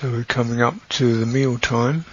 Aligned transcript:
So 0.00 0.12
we're 0.12 0.22
coming 0.22 0.62
up 0.62 0.76
to 0.90 1.18
the 1.18 1.26
meal 1.26 1.58
time. 1.58 2.04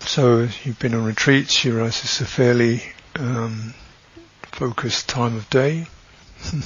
So 0.00 0.48
you've 0.64 0.80
been 0.80 0.94
on 0.94 1.04
retreats, 1.04 1.64
you 1.64 1.76
realize 1.76 2.02
it's 2.02 2.20
a 2.20 2.24
fairly 2.24 2.82
um, 3.14 3.72
focused 4.50 5.08
time 5.08 5.36
of 5.36 5.48
day. 5.48 5.86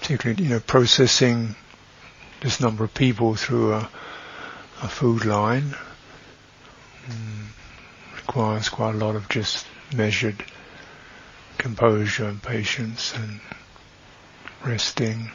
Particularly, 0.00 0.44
you 0.44 0.50
know, 0.50 0.60
processing 0.60 1.56
this 2.42 2.60
number 2.60 2.84
of 2.84 2.94
people 2.94 3.34
through 3.34 3.72
a, 3.74 3.90
a 4.84 4.88
food 4.88 5.24
line 5.24 5.74
um, 7.10 7.48
requires 8.14 8.68
quite 8.68 8.94
a 8.94 8.98
lot 8.98 9.16
of 9.16 9.28
just 9.28 9.66
measured 9.92 10.44
composure 11.58 12.28
and 12.28 12.40
patience 12.40 13.12
and 13.16 13.40
resting 14.64 15.32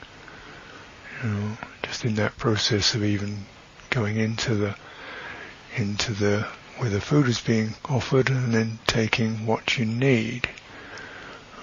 you 1.24 1.30
know, 1.30 1.58
just 1.84 2.06
in 2.06 2.16
that 2.16 2.38
process 2.38 2.96
of 2.96 3.04
even 3.04 3.46
going 3.90 4.18
into 4.18 4.56
the 4.56 4.76
into 5.76 6.14
the 6.14 6.48
where 6.78 6.90
the 6.90 7.02
food 7.02 7.28
is 7.28 7.40
being 7.40 7.76
offered 7.90 8.30
and 8.30 8.54
then 8.54 8.80
taking 8.88 9.46
what 9.46 9.78
you 9.78 9.86
need, 9.86 10.50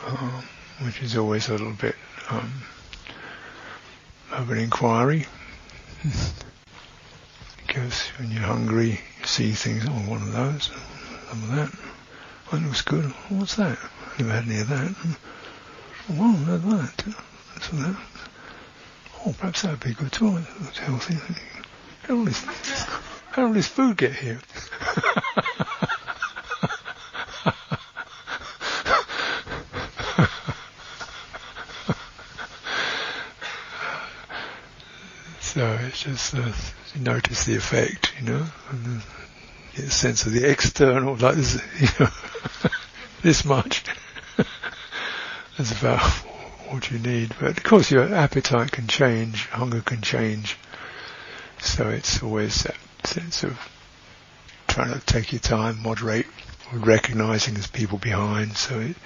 um, 0.07 0.45
which 0.83 1.03
is 1.03 1.17
always 1.17 1.49
a 1.49 1.53
little 1.53 1.73
bit 1.73 1.97
um, 2.31 2.53
of 4.31 4.51
an 4.51 4.59
inquiry. 4.59 5.27
because 7.67 8.01
when 8.19 8.31
you're 8.31 8.43
hungry, 8.43 9.01
you 9.21 9.27
see 9.27 9.53
things, 9.53 9.85
oh, 9.89 10.11
one 10.11 10.23
of 10.23 10.33
those, 10.33 10.71
some 11.29 11.43
of 11.45 11.57
that. 11.57 11.71
That 12.51 12.63
looks 12.63 12.83
good. 12.83 13.05
What's 13.29 13.57
that? 13.57 13.79
Never 14.19 14.33
had 14.33 14.45
any 14.45 14.61
of 14.61 14.69
that. 14.69 14.95
Oh, 16.11 16.33
that, 16.47 16.63
that. 16.63 17.15
That's 17.55 17.69
that. 17.69 17.97
Oh, 19.25 19.35
perhaps 19.37 19.63
that 19.63 19.73
would 19.73 19.81
be 19.81 19.95
good 19.95 20.13
too. 20.13 20.37
Healthy. 20.81 21.15
How 21.15 22.07
did 22.07 22.11
all 22.11 22.25
this, 22.25 22.45
how 23.31 23.47
did 23.47 23.57
this 23.57 23.67
food 23.67 23.97
get 23.97 24.15
here? 24.15 24.41
so 35.41 35.79
it's 35.83 36.03
just 36.03 36.35
uh, 36.35 36.53
notice 36.99 37.45
the 37.45 37.57
effect, 37.57 38.13
you 38.21 38.31
know, 38.31 38.47
and 38.71 39.03
get 39.75 39.87
a 39.87 39.91
sense 39.91 40.27
of 40.27 40.33
the 40.33 40.49
external, 40.49 41.17
like 41.17 41.35
this, 41.35 41.61
you 41.81 41.89
know, 41.99 42.11
this 43.23 43.45
much. 43.45 43.83
That's 45.57 45.73
about 45.73 46.01
what 46.73 46.91
you 46.91 46.99
need. 46.99 47.35
But 47.41 47.59
of 47.59 47.63
course, 47.63 47.91
your 47.91 48.15
appetite 48.15 48.73
can 48.73 48.87
change, 48.87 49.47
hunger 49.47 49.81
can 49.81 50.01
change. 50.01 50.57
So 51.61 51.89
it's 51.89 52.23
always 52.23 52.63
that 52.63 52.77
sense 53.05 53.43
of 53.43 53.59
trying 54.69 54.93
to 54.93 55.01
take 55.01 55.33
your 55.33 55.41
time, 55.41 55.83
moderate, 55.83 56.27
recognizing 56.73 57.55
there's 57.55 57.67
people 57.67 57.99
behind. 57.99 58.57
So 58.57 58.79
it, 58.81 58.97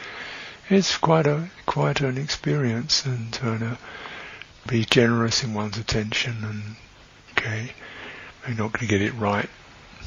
it's 0.68 0.98
quite 0.98 1.26
a 1.26 1.48
quite 1.66 2.00
an 2.00 2.18
experience, 2.18 3.06
and 3.06 3.32
trying 3.32 3.60
to 3.60 3.78
be 4.66 4.84
generous 4.84 5.42
in 5.42 5.54
one's 5.54 5.78
attention. 5.78 6.36
And 6.44 6.76
okay, 7.32 7.72
you're 8.46 8.56
not 8.56 8.72
going 8.72 8.86
to 8.86 8.98
get 8.98 9.02
it 9.02 9.14
right, 9.14 9.48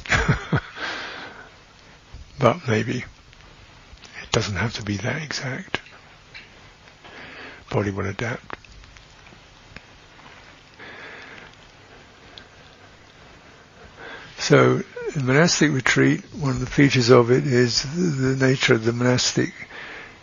but 2.38 2.68
maybe 2.68 2.98
it 4.22 4.30
doesn't 4.32 4.56
have 4.56 4.74
to 4.74 4.82
be 4.82 4.98
that 4.98 5.22
exact 5.22 5.75
body 7.70 7.90
will 7.90 8.06
adapt. 8.06 8.56
So, 14.38 14.82
in 15.14 15.26
monastic 15.26 15.72
retreat, 15.72 16.22
one 16.34 16.50
of 16.52 16.60
the 16.60 16.66
features 16.66 17.10
of 17.10 17.30
it 17.30 17.46
is 17.46 17.82
the 17.82 18.36
nature 18.46 18.74
of 18.74 18.84
the 18.84 18.92
monastic 18.92 19.52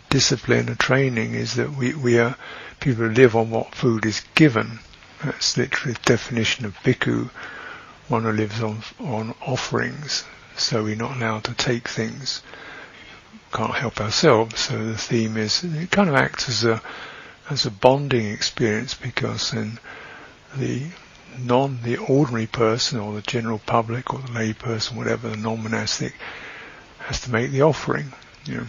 discipline 0.09 0.69
and 0.69 0.79
training 0.79 1.33
is 1.33 1.55
that 1.55 1.75
we, 1.75 1.93
we 1.95 2.19
are 2.19 2.37
people 2.79 3.05
who 3.05 3.11
live 3.13 3.35
on 3.35 3.49
what 3.49 3.73
food 3.73 4.05
is 4.05 4.21
given. 4.35 4.79
That's 5.23 5.57
literally 5.57 5.93
the 5.93 6.01
definition 6.05 6.65
of 6.65 6.77
bhikkhu, 6.83 7.31
one 8.07 8.23
who 8.23 8.31
lives 8.31 8.61
on 8.61 8.83
on 8.99 9.33
offerings. 9.41 10.23
So 10.55 10.83
we're 10.83 10.95
not 10.95 11.17
allowed 11.17 11.45
to 11.45 11.53
take 11.53 11.87
things, 11.87 12.43
can't 13.51 13.73
help 13.73 13.99
ourselves. 13.99 14.59
So 14.59 14.85
the 14.85 14.97
theme 14.97 15.35
is 15.37 15.63
it 15.63 15.89
kind 15.89 16.09
of 16.09 16.15
acts 16.15 16.47
as 16.47 16.63
a 16.63 16.81
as 17.49 17.65
a 17.65 17.71
bonding 17.71 18.27
experience 18.27 18.93
because 18.93 19.51
then 19.51 19.79
the 20.55 20.87
non, 21.37 21.79
the 21.83 21.97
ordinary 21.97 22.47
person 22.47 22.99
or 22.99 23.13
the 23.13 23.21
general 23.21 23.59
public 23.59 24.13
or 24.13 24.19
the 24.19 24.31
lay 24.31 24.53
person, 24.53 24.97
whatever, 24.97 25.29
the 25.29 25.37
non-monastic, 25.37 26.13
has 26.99 27.21
to 27.21 27.31
make 27.31 27.51
the 27.51 27.61
offering, 27.61 28.13
you 28.45 28.57
know, 28.57 28.67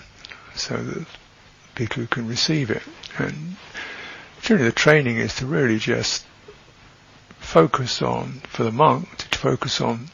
so 0.54 0.76
that 0.76 1.06
people 1.74 2.06
can 2.06 2.26
receive 2.26 2.70
it. 2.70 2.82
And 3.18 3.56
generally 4.40 4.70
the 4.70 4.74
training 4.74 5.18
is 5.18 5.36
to 5.36 5.46
really 5.46 5.78
just 5.78 6.24
focus 7.38 8.02
on, 8.02 8.40
for 8.48 8.64
the 8.64 8.72
monk, 8.72 9.16
to 9.30 9.38
focus 9.38 9.80
on 9.80 10.08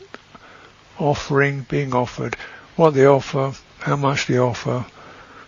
offering, 0.98 1.66
being 1.68 1.94
offered, 1.94 2.36
what 2.76 2.94
they 2.94 3.06
offer, 3.06 3.52
how 3.78 3.96
much 3.96 4.26
they 4.26 4.38
offer, 4.38 4.84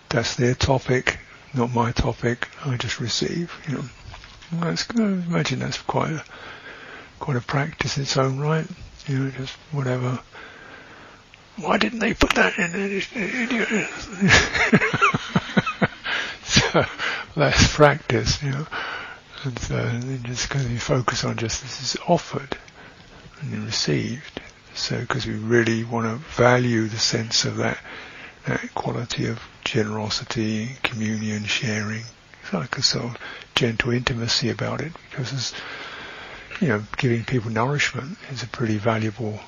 that's 0.09 0.37
their 0.37 0.55
topic, 0.55 1.19
not 1.55 1.73
my 1.73 1.93
topic. 1.93 2.49
I 2.65 2.77
just 2.77 3.01
receive. 3.01 3.53
You 3.69 3.75
know, 3.75 3.85
I 4.61 4.77
imagine 4.99 5.61
that's 5.61 5.81
quite 5.81 6.13
a 6.13 6.25
quite 7.19 7.37
a 7.37 7.41
practice 7.41 7.97
in 7.97 8.05
its 8.05 8.17
own 8.17 8.39
right. 8.39 8.67
You 9.07 9.19
know, 9.19 9.31
just 9.31 9.55
whatever. 9.71 10.21
Why 11.57 11.79
didn't 11.79 11.99
they 11.99 12.15
put 12.15 12.35
that 12.35 12.59
in 12.59 12.73
so 16.45 16.85
that's 17.37 17.75
practice, 17.75 18.43
you 18.43 18.51
know. 18.51 18.67
And 19.45 19.59
uh, 19.65 19.69
then 19.69 20.23
just 20.25 20.49
because 20.49 20.69
you 20.69 20.79
focus 20.79 21.25
on 21.25 21.37
just 21.37 21.62
this 21.62 21.83
is 21.83 21.97
offered 22.09 22.57
and 23.41 23.65
received. 23.65 24.41
So 24.75 25.01
because 25.01 25.27
we 25.27 25.35
really 25.35 25.85
want 25.85 26.07
to 26.07 26.17
value 26.35 26.89
the 26.89 26.99
sense 26.99 27.45
of 27.45 27.57
that 27.57 27.79
that 28.47 28.75
quality 28.75 29.27
of 29.27 29.41
generosity, 29.65 30.71
communion, 30.83 31.45
sharing. 31.45 32.03
It's 32.43 32.53
like 32.53 32.77
a 32.77 32.83
sort 32.83 33.05
of 33.05 33.17
gentle 33.55 33.93
intimacy 33.93 34.51
about 34.51 34.81
it 34.81 34.93
because 35.11 35.55
you 36.61 36.69
know, 36.69 36.83
giving 36.97 37.25
people 37.25 37.51
nourishment 37.51 38.19
is 38.31 38.43
a 38.43 38.47
pretty 38.47 38.79
valuable 38.79 39.41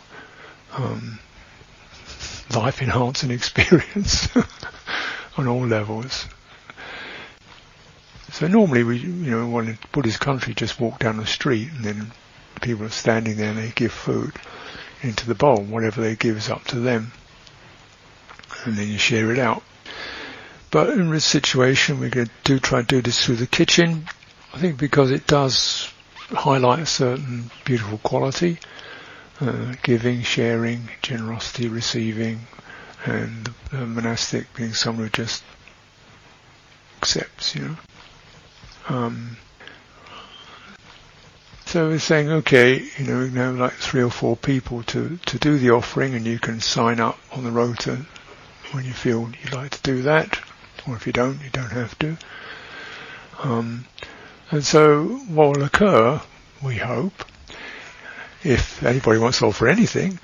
um, 0.73 1.19
life 2.55 2.83
enhancing 2.83 3.31
experience 3.31 4.29
on 5.37 5.47
all 5.47 5.67
levels. 5.67 6.27
So 8.33 8.49
normally 8.49 8.83
we, 8.83 8.99
you 8.99 9.31
know, 9.31 9.49
when 9.49 9.69
in 9.69 9.79
Buddhist 9.93 10.19
country, 10.19 10.55
just 10.55 10.81
walk 10.81 10.99
down 10.99 11.19
the 11.19 11.27
street 11.27 11.71
and 11.71 11.85
then 11.85 12.11
people 12.61 12.85
are 12.85 12.91
standing 12.91 13.37
there 13.37 13.51
and 13.51 13.59
they 13.59 13.71
give 13.71 13.93
food 13.93 14.33
into 15.03 15.27
the 15.27 15.37
bowl. 15.37 15.63
Whatever 15.63 16.01
they 16.01 16.17
give 16.17 16.37
is 16.37 16.51
up 16.51 16.65
to 16.65 16.81
them 16.81 17.13
and 18.65 18.77
then 18.77 18.89
you 18.89 18.99
share 18.99 19.33
it 19.33 19.39
out. 19.39 19.63
But 20.71 20.91
in 20.91 21.11
this 21.11 21.25
situation, 21.25 22.01
we're 22.01 22.11
going 22.11 22.27
to 22.27 22.33
do 22.43 22.59
try 22.59 22.81
to 22.81 22.87
do 22.87 23.01
this 23.01 23.25
through 23.25 23.37
the 23.37 23.47
kitchen. 23.47 24.07
I 24.53 24.59
think 24.59 24.79
because 24.79 25.11
it 25.11 25.27
does 25.27 25.93
highlight 26.31 26.81
a 26.81 26.87
certain 26.87 27.51
beautiful 27.65 27.99
quality, 27.99 28.59
uh, 29.41 29.75
giving, 29.83 30.23
sharing, 30.23 30.89
generosity, 31.03 31.69
receiving, 31.69 32.41
and 33.05 33.53
the 33.71 33.87
monastic 33.87 34.53
being 34.55 34.75
someone 34.75 35.05
who 35.05 35.11
just 35.11 35.45
accepts, 36.99 37.55
you 37.55 37.63
know. 37.63 37.77
Um, 38.89 39.37
so 41.67 41.89
we're 41.89 41.99
saying, 41.99 42.31
okay, 42.31 42.85
you 42.99 43.05
know, 43.05 43.21
we 43.21 43.31
have 43.31 43.57
like 43.57 43.73
three 43.73 44.03
or 44.03 44.11
four 44.11 44.37
people 44.37 44.83
to, 44.85 45.19
to 45.27 45.39
do 45.39 45.59
the 45.59 45.71
offering 45.71 46.15
and 46.15 46.27
you 46.27 46.39
can 46.39 46.61
sign 46.61 47.01
up 47.01 47.19
on 47.33 47.45
the 47.45 47.51
rota 47.51 48.07
when 48.75 48.85
you 48.85 48.93
feel 48.93 49.31
you'd 49.43 49.53
like 49.53 49.71
to 49.71 49.83
do 49.83 50.03
that, 50.03 50.41
or 50.89 50.97
if 50.97 51.07
you 51.07 51.13
don't, 51.13 51.41
you 51.43 51.51
don't 51.51 51.71
have 51.71 51.97
to. 52.01 52.17
Um, 53.41 53.85
and 54.51 54.65
so 54.65 55.05
what 55.29 55.57
will 55.57 55.63
occur, 55.63 56.21
we 56.61 56.77
hope, 56.77 57.25
if 58.43 58.83
anybody 58.83 59.21
wants 59.21 59.39
to 59.39 59.47
offer 59.47 59.69
anything, 59.69 60.19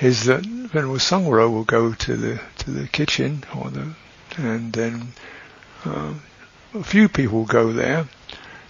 is 0.00 0.24
that 0.24 0.44
Venerable 0.44 0.96
Sangwaro 0.96 1.52
will 1.52 1.64
go 1.64 1.92
to 1.92 2.16
the 2.16 2.40
to 2.58 2.70
the 2.70 2.88
kitchen 2.88 3.44
or 3.54 3.70
the 3.70 3.94
and 4.38 4.72
then 4.72 5.12
uh, 5.84 6.14
a 6.74 6.82
few 6.82 7.08
people 7.08 7.40
will 7.40 7.46
go 7.46 7.72
there 7.72 8.08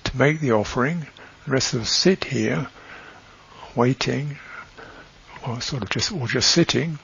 to 0.04 0.16
make 0.16 0.40
the 0.40 0.52
offering. 0.52 1.06
The 1.44 1.52
rest 1.52 1.74
of 1.74 1.82
us 1.82 1.90
sit 1.90 2.24
here 2.24 2.66
waiting, 3.76 4.38
or 5.46 5.60
sort 5.60 5.84
of 5.84 5.90
just 5.90 6.10
or 6.10 6.26
just 6.26 6.50
sitting, 6.50 6.98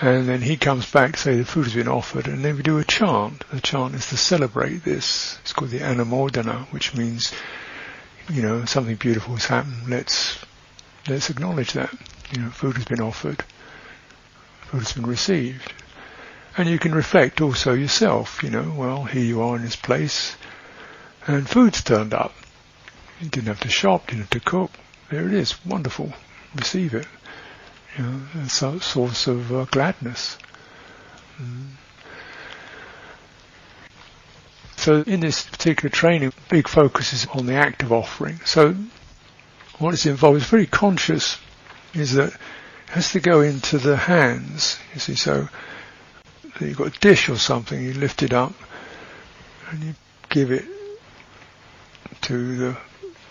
and 0.00 0.28
then 0.28 0.42
he 0.42 0.56
comes 0.56 0.90
back 0.90 1.16
say 1.16 1.36
the 1.36 1.44
food 1.44 1.64
has 1.64 1.74
been 1.74 1.88
offered, 1.88 2.28
and 2.28 2.44
then 2.44 2.56
we 2.56 2.62
do 2.62 2.78
a 2.78 2.84
chant. 2.84 3.44
The 3.50 3.60
chant 3.60 3.94
is 3.94 4.08
to 4.08 4.16
celebrate 4.16 4.84
this. 4.84 5.38
It's 5.42 5.52
called 5.52 5.70
the 5.70 5.80
Anumodana, 5.80 6.66
which 6.72 6.94
means 6.94 7.32
you 8.30 8.42
know, 8.42 8.64
something 8.66 8.96
beautiful 8.96 9.34
has 9.34 9.46
happened. 9.46 9.88
Let's 9.88 10.38
let's 11.08 11.30
acknowledge 11.30 11.72
that. 11.72 11.92
You 12.32 12.42
know, 12.42 12.50
food 12.50 12.76
has 12.76 12.84
been 12.84 13.00
offered, 13.00 13.42
food 14.66 14.78
has 14.78 14.92
been 14.92 15.06
received, 15.06 15.72
and 16.56 16.68
you 16.68 16.78
can 16.78 16.94
reflect 16.94 17.40
also 17.40 17.72
yourself. 17.72 18.42
You 18.42 18.50
know, 18.50 18.74
well, 18.76 19.04
here 19.04 19.24
you 19.24 19.40
are 19.42 19.56
in 19.56 19.62
this 19.62 19.76
place, 19.76 20.36
and 21.26 21.48
food's 21.48 21.82
turned 21.82 22.12
up. 22.12 22.34
You 23.20 23.28
didn't 23.28 23.48
have 23.48 23.60
to 23.60 23.70
shop, 23.70 24.08
didn't 24.08 24.20
have 24.20 24.30
to 24.30 24.40
cook. 24.40 24.70
There 25.10 25.26
it 25.26 25.32
is, 25.32 25.64
wonderful. 25.64 26.12
Receive 26.54 26.94
it. 26.94 27.06
You 27.96 28.04
know, 28.04 28.20
a 28.44 28.48
source 28.48 29.26
of 29.26 29.52
uh, 29.52 29.64
gladness. 29.64 30.38
Mm. 31.40 31.68
So 34.76 35.02
in 35.02 35.20
this 35.20 35.44
particular 35.44 35.90
training, 35.90 36.32
big 36.48 36.68
focus 36.68 37.12
is 37.12 37.26
on 37.26 37.46
the 37.46 37.54
act 37.54 37.82
of 37.82 37.92
offering. 37.92 38.40
So 38.44 38.74
what 39.78 39.94
is 39.94 40.06
involved 40.06 40.38
is 40.38 40.44
very 40.44 40.66
conscious, 40.66 41.38
is 41.94 42.14
that 42.14 42.32
it 42.32 42.38
has 42.90 43.12
to 43.12 43.20
go 43.20 43.40
into 43.40 43.78
the 43.78 43.96
hands. 43.96 44.78
You 44.94 45.00
see, 45.00 45.14
so 45.14 45.48
you've 46.60 46.76
got 46.76 46.96
a 46.96 47.00
dish 47.00 47.28
or 47.28 47.36
something, 47.36 47.82
you 47.82 47.92
lift 47.94 48.22
it 48.22 48.32
up 48.32 48.54
and 49.70 49.82
you 49.82 49.94
give 50.28 50.50
it 50.50 50.64
to 52.22 52.56
the 52.56 52.76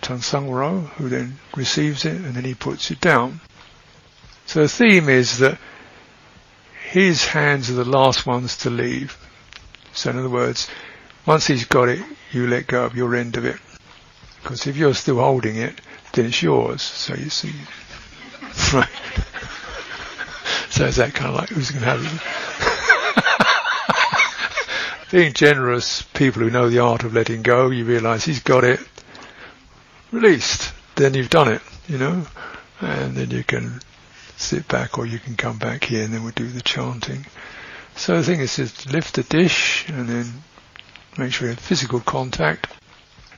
Tan 0.00 0.18
Sangwaro, 0.18 0.86
who 0.90 1.08
then 1.08 1.38
receives 1.56 2.04
it 2.04 2.14
and 2.14 2.34
then 2.34 2.44
he 2.44 2.54
puts 2.54 2.90
it 2.90 3.00
down. 3.00 3.40
So 4.48 4.62
the 4.62 4.68
theme 4.68 5.10
is 5.10 5.38
that 5.40 5.58
his 6.88 7.26
hands 7.26 7.68
are 7.68 7.74
the 7.74 7.84
last 7.84 8.24
ones 8.24 8.56
to 8.58 8.70
leave. 8.70 9.18
So 9.92 10.08
in 10.08 10.18
other 10.18 10.30
words, 10.30 10.70
once 11.26 11.46
he's 11.46 11.66
got 11.66 11.90
it, 11.90 12.02
you 12.32 12.46
let 12.46 12.66
go 12.66 12.86
of 12.86 12.96
your 12.96 13.14
end 13.14 13.36
of 13.36 13.44
it. 13.44 13.58
Because 14.42 14.66
if 14.66 14.74
you're 14.78 14.94
still 14.94 15.16
holding 15.18 15.56
it, 15.56 15.78
then 16.14 16.24
it's 16.24 16.42
yours. 16.42 16.80
So 16.80 17.12
you 17.14 17.28
see, 17.28 17.52
right. 18.72 18.88
so 20.70 20.86
is 20.86 20.96
that 20.96 21.12
kind 21.12 21.28
of 21.28 21.36
like 21.36 21.50
who's 21.50 21.70
going 21.70 21.84
to 21.84 21.90
have 21.90 22.22
it? 25.04 25.10
Being 25.10 25.34
generous, 25.34 26.00
people 26.14 26.40
who 26.40 26.48
know 26.48 26.70
the 26.70 26.78
art 26.78 27.04
of 27.04 27.12
letting 27.12 27.42
go, 27.42 27.68
you 27.68 27.84
realise 27.84 28.24
he's 28.24 28.40
got 28.40 28.64
it 28.64 28.80
released. 30.10 30.72
Then 30.94 31.12
you've 31.12 31.28
done 31.28 31.48
it, 31.48 31.60
you 31.86 31.98
know, 31.98 32.26
and 32.80 33.14
then 33.14 33.30
you 33.30 33.44
can 33.44 33.82
sit 34.38 34.66
back 34.68 34.98
or 34.98 35.04
you 35.06 35.18
can 35.18 35.36
come 35.36 35.58
back 35.58 35.84
here 35.84 36.04
and 36.04 36.14
then 36.14 36.22
we'll 36.22 36.32
do 36.32 36.48
the 36.48 36.62
chanting. 36.62 37.26
So 37.96 38.16
the 38.16 38.22
thing 38.22 38.40
is 38.40 38.54
to 38.56 38.88
lift 38.90 39.16
the 39.16 39.24
dish 39.24 39.88
and 39.88 40.08
then 40.08 40.42
make 41.18 41.32
sure 41.32 41.48
you 41.48 41.54
have 41.54 41.60
physical 41.60 42.00
contact. 42.00 42.68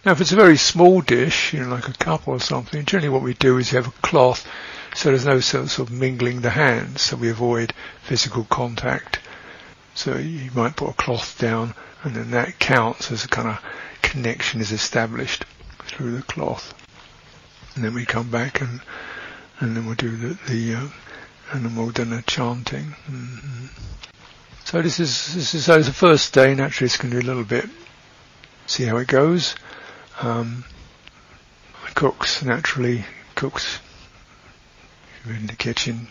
Now 0.04 0.12
if 0.12 0.20
it's 0.20 0.32
a 0.32 0.36
very 0.36 0.56
small 0.56 1.00
dish, 1.00 1.52
you 1.52 1.60
know, 1.60 1.68
like 1.68 1.88
a 1.88 1.92
cup 1.94 2.28
or 2.28 2.38
something, 2.40 2.84
generally 2.84 3.08
what 3.08 3.22
we 3.22 3.34
do 3.34 3.58
is 3.58 3.72
you 3.72 3.76
have 3.76 3.88
a 3.88 4.02
cloth 4.02 4.46
so 4.94 5.08
there's 5.08 5.24
no 5.24 5.40
sense 5.40 5.78
of 5.78 5.90
mingling 5.90 6.40
the 6.40 6.50
hands, 6.50 7.02
so 7.02 7.16
we 7.16 7.30
avoid 7.30 7.72
physical 8.02 8.44
contact. 8.44 9.20
So 9.94 10.16
you 10.16 10.50
might 10.52 10.76
put 10.76 10.90
a 10.90 10.94
cloth 10.94 11.38
down 11.38 11.74
and 12.02 12.14
then 12.14 12.32
that 12.32 12.58
counts 12.58 13.12
as 13.12 13.24
a 13.24 13.28
kind 13.28 13.48
of 13.48 13.60
connection 14.02 14.60
is 14.60 14.72
established 14.72 15.44
through 15.84 16.16
the 16.16 16.22
cloth. 16.22 16.74
And 17.74 17.84
then 17.84 17.94
we 17.94 18.04
come 18.04 18.30
back 18.30 18.60
and 18.60 18.80
and 19.60 19.76
then 19.76 19.86
we'll 19.86 19.94
do 19.94 20.16
the, 20.16 20.38
the 20.48 20.74
uh, 20.74 20.88
Anumodana 21.50 22.24
chanting. 22.26 22.86
Mm-hmm. 23.06 23.66
So 24.64 24.82
this 24.82 25.00
is 25.00 25.34
this 25.34 25.54
is 25.54 25.64
so 25.64 25.80
the 25.82 25.92
first 25.92 26.32
day. 26.32 26.54
Naturally, 26.54 26.86
it's 26.86 26.96
going 26.96 27.10
to 27.10 27.18
be 27.18 27.22
a 27.24 27.26
little 27.26 27.44
bit. 27.44 27.68
See 28.66 28.84
how 28.84 28.96
it 28.98 29.08
goes. 29.08 29.54
Um, 30.20 30.64
cooks 31.94 32.42
naturally 32.44 33.04
cooks 33.34 33.80
in 35.26 35.46
the 35.46 35.56
kitchen, 35.56 36.08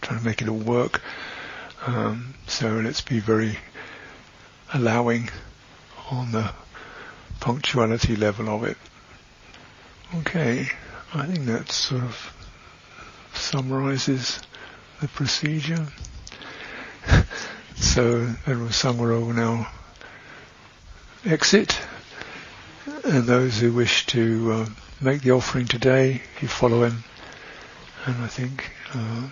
trying 0.00 0.18
to 0.18 0.24
make 0.24 0.42
it 0.42 0.48
all 0.48 0.56
work. 0.56 1.02
Um, 1.86 2.34
so 2.46 2.68
let's 2.68 3.00
be 3.00 3.20
very 3.20 3.58
allowing 4.72 5.30
on 6.10 6.32
the 6.32 6.50
punctuality 7.40 8.16
level 8.16 8.48
of 8.48 8.64
it. 8.64 8.76
Okay, 10.16 10.68
I 11.14 11.26
think 11.26 11.46
that's 11.46 11.74
sort 11.74 12.02
of 12.02 12.32
summarizes 13.38 14.40
the 15.00 15.08
procedure. 15.08 15.86
So 17.80 18.24
Venerable 18.44 18.70
Sangwaro 18.70 19.24
will 19.24 19.34
now 19.34 19.68
exit, 21.24 21.78
and 23.04 23.22
those 23.22 23.60
who 23.60 23.72
wish 23.72 24.04
to 24.06 24.52
uh, 24.52 24.66
make 25.00 25.22
the 25.22 25.30
offering 25.30 25.66
today, 25.66 26.20
you 26.40 26.48
follow 26.48 26.82
him, 26.82 27.04
and 28.04 28.16
I 28.16 28.26
think 28.26 28.68
uh, 28.94 29.28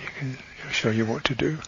he 0.00 0.06
can 0.18 0.38
show 0.72 0.88
you 0.88 1.04
what 1.04 1.24
to 1.24 1.34
do. 1.34 1.58